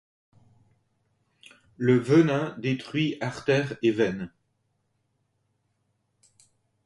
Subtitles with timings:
[1.77, 4.31] Le venin détruit artères et veines.